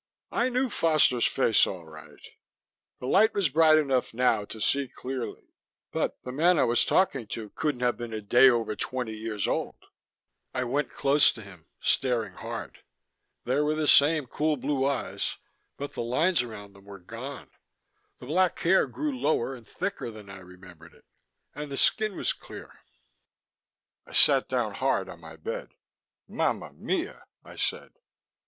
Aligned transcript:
I 0.31 0.49
knew 0.49 0.67
Foster's 0.67 1.27
face, 1.27 1.67
all 1.67 1.85
right; 1.85 2.19
the 2.99 3.05
light 3.05 3.35
was 3.35 3.49
bright 3.49 3.77
enough 3.77 4.15
now 4.15 4.45
to 4.45 4.59
see 4.59 4.87
clearly; 4.87 5.53
but 5.91 6.17
the 6.23 6.31
man 6.31 6.57
I 6.57 6.63
was 6.63 6.83
talking 6.83 7.27
to 7.27 7.51
couldn't 7.51 7.81
have 7.81 7.97
been 7.97 8.11
a 8.11 8.19
day 8.19 8.49
over 8.49 8.75
twenty 8.75 9.15
years 9.15 9.47
old. 9.47 9.75
I 10.55 10.63
went 10.63 10.91
close 10.95 11.31
to 11.33 11.43
him, 11.43 11.67
staring 11.81 12.33
hard. 12.33 12.79
There 13.43 13.63
were 13.63 13.75
the 13.75 13.87
same 13.87 14.25
cool 14.25 14.57
blue 14.57 14.87
eyes, 14.87 15.37
but 15.77 15.93
the 15.93 16.01
lines 16.01 16.41
around 16.41 16.73
them 16.73 16.85
were 16.85 16.97
gone. 16.97 17.51
The 18.17 18.25
black 18.25 18.57
hair 18.61 18.87
grew 18.87 19.15
lower 19.15 19.53
and 19.53 19.67
thicker 19.67 20.09
than 20.09 20.31
I 20.31 20.39
remembered 20.39 20.95
it, 20.95 21.05
and 21.53 21.71
the 21.71 21.77
skin 21.77 22.15
was 22.15 22.33
clear. 22.33 22.71
I 24.07 24.13
sat 24.13 24.49
down 24.49 24.73
hard 24.73 25.09
on 25.09 25.19
my 25.21 25.35
bed. 25.35 25.75
"Mama 26.27 26.73
mia," 26.73 27.25
I 27.45 27.55
said. 27.55 27.91